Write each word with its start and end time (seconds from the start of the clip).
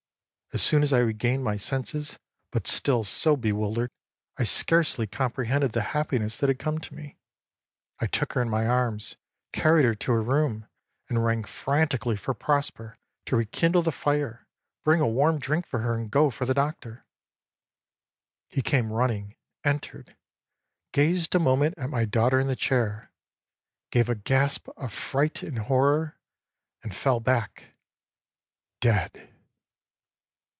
As 0.53 0.61
soon 0.61 0.83
as 0.83 0.91
I 0.91 0.99
regained 0.99 1.45
my 1.45 1.55
senses, 1.55 2.19
but 2.51 2.67
still 2.67 3.05
so 3.05 3.37
bewildered 3.37 3.89
I 4.35 4.43
scarcely 4.43 5.07
comprehended 5.07 5.71
the 5.71 5.81
happiness 5.95 6.37
that 6.39 6.49
had 6.49 6.59
come 6.59 6.77
to 6.79 6.93
me, 6.93 7.15
I 7.99 8.07
took 8.07 8.33
her 8.33 8.41
in 8.41 8.49
my 8.49 8.67
arms, 8.67 9.15
carried 9.53 9.85
her 9.85 9.95
to 9.95 10.11
her 10.11 10.21
room, 10.21 10.67
and 11.07 11.23
rang 11.23 11.45
frantically 11.45 12.17
for 12.17 12.33
Prosper 12.33 12.97
to 13.27 13.37
rekindle 13.37 13.83
the 13.83 13.93
fire, 13.93 14.45
bring 14.83 14.99
a 14.99 15.07
warm 15.07 15.39
drink 15.39 15.65
for 15.65 15.79
her, 15.79 15.95
and 15.97 16.11
go 16.11 16.29
for 16.29 16.45
the 16.45 16.53
doctor. 16.53 17.05
âHe 18.51 18.61
came 18.61 18.91
running, 18.91 19.37
entered, 19.63 20.17
gazed 20.91 21.33
a 21.33 21.39
moment 21.39 21.75
at 21.77 21.89
my 21.89 22.03
daughter 22.03 22.39
in 22.41 22.47
the 22.47 22.57
chair 22.57 23.09
gave 23.89 24.09
a 24.09 24.15
gasp 24.15 24.67
of 24.75 24.91
fright 24.91 25.43
and 25.43 25.59
horror 25.59 26.19
and 26.83 26.93
fell 26.93 27.21
back 27.21 27.77
dead. 28.81 29.29